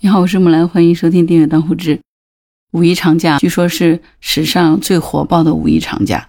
[0.00, 1.98] 你好，我是木兰，欢迎收听订阅当户知。
[2.70, 6.28] 五一长假据说是史上最火爆的五一长假。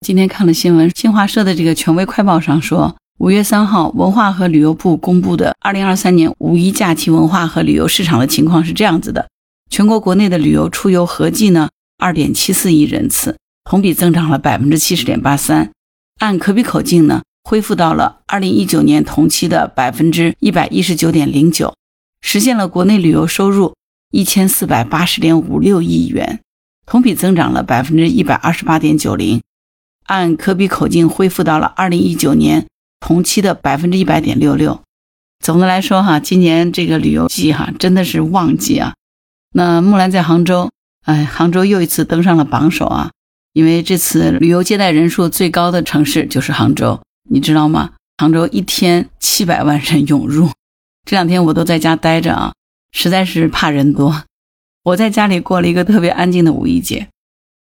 [0.00, 9.28] 今天看了新闻，新华社的这个权威快报上说，五月三号，文化和旅游部公布的二零二三年五一假期文化和旅游市场的情况是这样子的：
[9.68, 11.68] 全国国内的旅游出游合计呢
[11.98, 15.70] 二点七四亿人次，同比增长了百分之七十点八三，
[16.20, 21.74] 按可比口径呢恢复到了二零一九年同期的百分之一百一十九点零九。
[22.22, 23.74] 实现了国内旅游收入
[24.10, 26.40] 一千四百八十点五六亿元，
[26.86, 29.42] 同比增长了百分之一百二十八点九零，
[30.06, 32.66] 按可比口径恢复到了二零一九年
[33.00, 34.80] 同期的百分之一百点六六。
[35.44, 38.94] 总的来说，哈，今年这个旅游季哈真的是旺季啊。
[39.54, 40.70] 那木兰在杭州，
[41.04, 43.10] 哎，杭州又一次登上了榜首啊，
[43.52, 47.90] 因为这次旅游接待人数最高的城市就是杭州，你知道吗？
[48.18, 50.50] 杭州一天七百万人涌入。
[51.04, 52.54] 这两天我都在家待着啊，
[52.92, 54.24] 实在是怕人多。
[54.84, 57.08] 我在家里过了一个特别安静的五一节，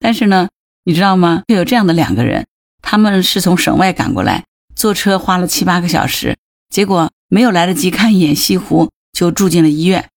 [0.00, 0.48] 但是呢，
[0.84, 1.42] 你知道吗？
[1.48, 2.46] 就有这样的两个人，
[2.82, 4.44] 他们是从省外赶过来，
[4.74, 6.36] 坐车花了七八个小时，
[6.70, 10.08] 结果没有来得及看一眼西湖，就住进了医院。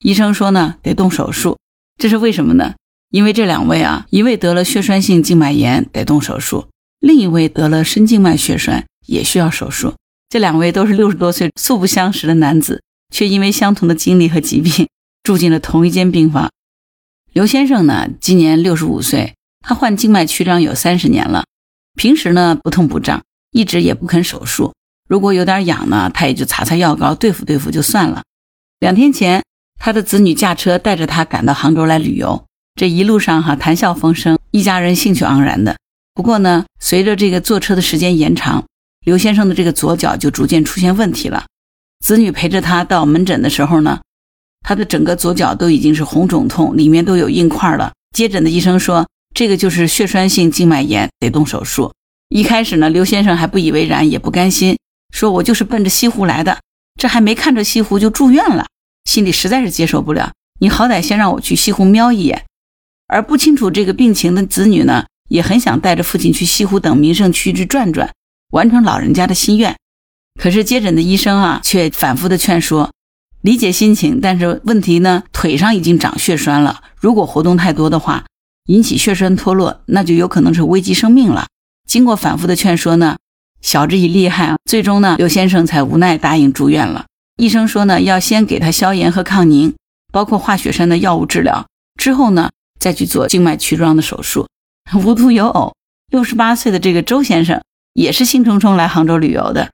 [0.00, 1.58] 医生说呢，得动手术。
[1.98, 2.74] 这是为什么呢？
[3.10, 6.68] 因为这两位啊，一位得了血栓性静脉炎，得动手术；
[7.00, 9.94] 另一位得了深静脉血栓，也需要手术。
[10.28, 12.82] 这两位都是六十多岁素不相识的男子，
[13.14, 14.88] 却因为相同的经历和疾病
[15.22, 16.50] 住进了同一间病房。
[17.32, 21.44] 刘先生呢，今年六十五岁，他患静脉曲张有三十年了，
[21.94, 24.74] 平时呢不痛不胀，一直也不肯手术。
[25.08, 28.24] 如果有点痒呢，他也就擦擦药膏对付对付就算了。
[28.80, 29.44] 两天前，
[29.78, 35.76] 他的子女驾车带着他赶到杭州来旅游，这一路上哈谈笑风生，一家人兴趣盎然的。
[36.14, 38.64] 不过呢，随着这个坐车的时间延长。
[39.06, 41.46] 刘先生的这个左脚就逐渐出现问题了。
[42.04, 44.00] 子女陪着他到门诊的时候呢，
[44.62, 47.92] 他的整个左脚都已经是红肿痛，里面都有硬块了。
[48.16, 51.92] 接诊的医生说，这个就是血栓性静脉炎，得动手术。
[52.30, 54.76] 一开始呢，刘先生还不以为然，也不甘心，
[55.14, 56.58] 说我就是奔着西湖来的，
[57.00, 58.66] 这还没看着西湖就住院了，
[59.04, 60.32] 心里实在是接受不了。
[60.58, 62.44] 你好歹先让我去西湖瞄一眼。
[63.06, 68.10] 而不清楚这个病情的子女呢，也很想带着父亲去西湖等名胜区域转转。
[68.50, 69.76] 完成老人家的心愿，
[70.40, 72.92] 可是接诊的医生啊，却反复的劝说，
[73.40, 78.24] 理解心情，但是问题呢，腿上已经长血栓了，如果活动太多的话，
[78.66, 81.46] 引起血栓脱落，那就有可能是危及生命了。
[81.88, 83.16] 经过反复的劝说呢，
[83.60, 87.06] 晓之以利害啊，最终呢，刘先生才无奈答应住院了。
[87.36, 89.74] 医生说呢，要先给他消炎和抗凝，
[90.12, 91.66] 包括化血栓的药物治疗，
[92.00, 94.46] 之后呢，再去做静脉曲张的手术。
[94.94, 95.74] 无独有偶，
[96.10, 97.60] 六十八岁的这个周先生。
[97.96, 99.70] 也是兴冲冲来杭州旅游的，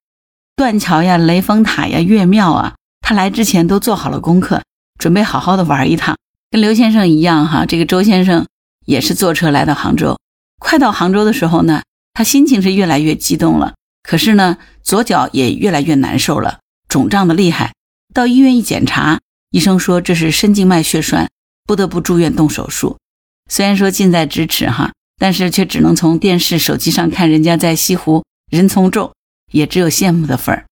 [0.54, 4.62] 断桥呀、雷峰塔呀、岳庙啊，他来之前都做好了功课，
[4.96, 6.16] 准备好好的玩一趟。
[6.48, 8.46] 跟刘先生一样哈，这个周先生
[8.86, 10.16] 也是坐车来到杭州。
[10.60, 11.82] 快到杭州的时候呢，
[12.14, 13.74] 他心情是越来越激动了，
[14.04, 17.72] 可是呢，左脚也越来越难受了，肿胀的厉害。
[18.14, 19.18] 到医院一检查，
[19.50, 21.28] 医生说这是深静脉血栓，
[21.66, 22.98] 不得不住院动手术。
[23.48, 24.92] 虽然说近在咫尺哈。
[25.22, 29.12] 但是却只能从电视、手机上看人家在西湖人从众，
[29.52, 30.64] 也只有羡慕的份儿。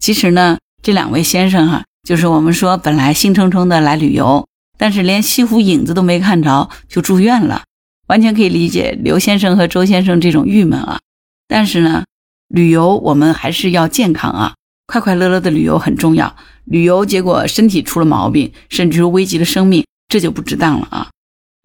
[0.00, 7.62] 其实呢，这两位先生哈，就是我们说本来兴冲冲的来旅游，但是连西湖影子都没看着就住院了，
[8.08, 10.98] 完全可以理解刘先生和周先生这种郁闷啊。
[11.46, 12.02] 但是呢，
[12.48, 14.54] 旅游我们还是要健康啊，
[14.88, 16.34] 快快乐乐的旅游很重要。
[16.64, 21.10] 旅游结果身体出了毛病，甚至危及了生命，这就不值当了啊。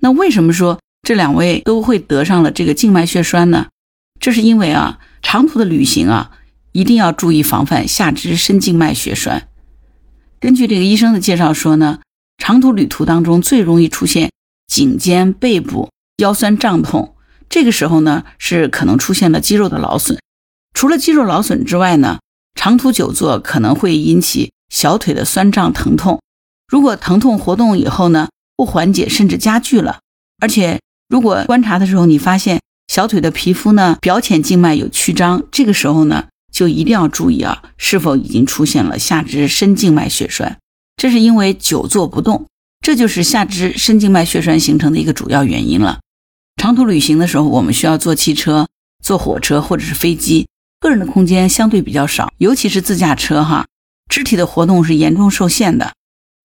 [0.04, 0.80] 那为什么说？
[1.10, 3.70] 这两位都会得上了这个静脉血栓呢，
[4.20, 6.34] 这是因为啊，长途的旅行啊，
[6.72, 9.48] 一定要注意防范下肢深静脉血栓。
[10.40, 12.02] 根据这个医生的介绍说呢，
[12.38, 14.30] 长途旅途当中最容易出现
[14.68, 17.16] 颈肩、背部、腰酸胀痛，
[17.50, 20.20] 这个时候呢是可能出现了肌肉的劳损。
[20.76, 22.20] 除了肌肉劳损之外呢，
[22.54, 26.22] 长途久坐可能会引起小腿的酸胀疼痛。
[26.68, 30.02] 如果疼痛活动以后呢不缓解，甚至加剧了，
[30.40, 30.80] 而且。
[31.10, 40.58] 如果观察的时候，你发现小腿的皮肤呢表浅静脉有曲张，这个时候呢就一定要注意啊，是否已经出现了下肢深静脉血栓？
[40.96, 42.46] 这是因为久坐不动，
[42.82, 46.00] 这就是下肢深静脉血栓形成的一个主要原因了。
[46.58, 48.68] 长途旅行的时候，我们需要坐汽车、
[49.04, 50.48] 坐火车或者是飞机，
[50.80, 53.66] 个人的空间相对比较少，尤其是自驾车哈，
[54.10, 55.94] 肢体的活动是严重受限的，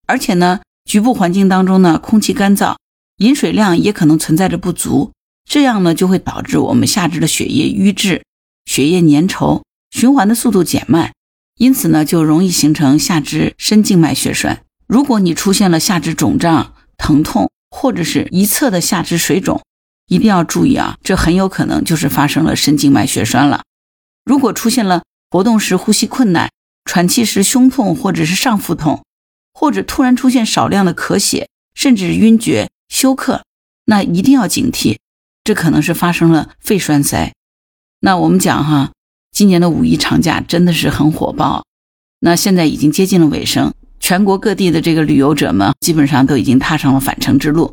[0.07, 2.77] 而且呢，局部环境当中呢空气干燥。
[3.19, 5.13] 饮水量也可能存在着不足，
[5.49, 8.23] 这样呢就会导致我们下肢的血液瘀滞、
[8.65, 11.13] 血液粘稠，循环的速度减慢，
[11.57, 14.63] 因此呢就容易形成下肢深静脉血栓。
[14.87, 19.63] 如果你出现了下肢肿胀、疼痛，或者是一侧的下肢水肿，
[20.09, 23.63] 一定要注意啊，这很有可能就是发生了深静脉血栓了。
[24.25, 26.51] 如果出现了活动时呼吸困难、
[26.85, 29.03] 喘气时胸痛或者是上腹痛，
[29.53, 33.43] 或者突然出现少量的咳血，甚至晕厥、休克，
[33.87, 34.99] 那一定要警惕，
[35.43, 37.33] 这可能是发生了肺栓塞。
[38.01, 38.93] 那我们讲哈，
[39.33, 41.65] 今年的五一长假真的是很火爆，
[42.21, 43.73] 那现在已经接近了尾声。
[44.01, 47.73] 全国各地的这个旅游者们基本上都已经踏上了返程之路，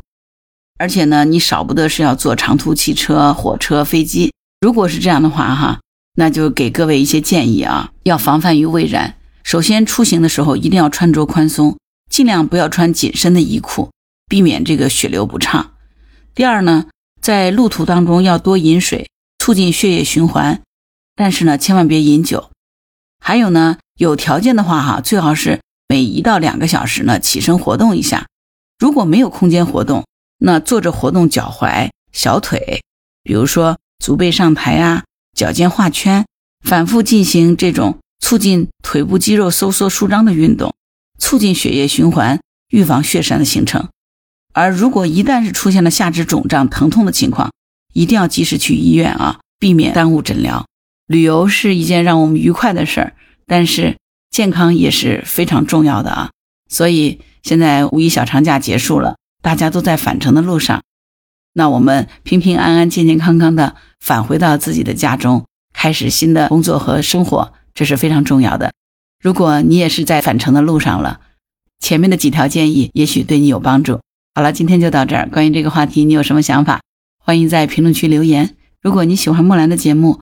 [0.78, 4.32] 而且呢，你少不得是要坐长途汽车、火车、飞机。
[4.62, 5.80] 如果是这样的话，哈，
[6.14, 9.18] 那就给各位一些建议啊，要防范于未然。
[9.44, 11.76] 首先，出行的时候一定要穿着宽松，
[12.10, 13.90] 尽量不要穿紧身的衣裤，
[14.32, 15.74] 避免这个血流不畅。
[16.34, 16.86] 第二呢，
[17.20, 20.62] 在路途当中要多饮水，促进血液循环，
[21.14, 22.50] 但是呢，千万别饮酒。
[23.20, 25.60] 还有呢，有条件的话，哈，最好是。
[25.86, 28.26] 每一到两个小时呢，起身活动一下。
[28.78, 30.06] 如果没有空间活动，
[30.38, 32.80] 那坐着活动脚踝、小腿，
[33.22, 35.04] 比如说足背上抬啊，
[35.36, 36.24] 脚尖画圈，
[36.66, 40.74] 反复进行这种促进腿部肌肉收缩舒张的运动，
[41.18, 42.40] 促进血液循环，
[42.70, 43.90] 预防血栓的形成。
[44.52, 47.50] 而如果一旦是出现了下肢肿胀、疼痛的情况，
[47.92, 50.66] 一定要及时去医院啊，避免耽误诊疗。
[51.06, 53.14] 旅游是一件让我们愉快的事儿，
[53.46, 53.96] 但是。
[54.32, 56.30] 健康也是非常重要的啊，
[56.66, 60.82] 所以现在五一小长假结束了，大家都在返程的路上，
[61.52, 65.44] 那我们平平安安、健健康康的返回到自己的家中，
[65.74, 68.72] 开始新的工作和生活，这是非常重要的。
[69.20, 71.20] 如果你也是在返程的路上了，
[71.78, 74.00] 前面的几条建议也许对你有帮助。
[74.34, 75.28] 好了，今天就到这儿。
[75.28, 76.80] 关于这个话题，你有什么想法？
[77.18, 78.56] 欢迎在评论区留言。
[78.80, 80.20] 如果你喜欢木兰的节目，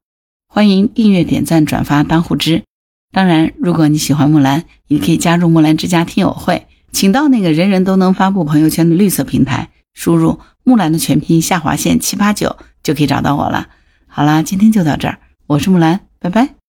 [0.48, 2.64] 欢迎订阅、点赞、转发、当护知。
[3.12, 13.68] 当然，如果你喜欢木兰，也可以加入木兰之家听友会，请到那个人人都能发布朋友圈的绿色平台，输入木兰的全拼下划线七八九，就可以找到我了。
[14.08, 16.59] 好啦，今天就到这儿，我是木兰，拜拜。